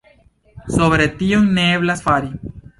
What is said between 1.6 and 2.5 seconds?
ne eblas fari.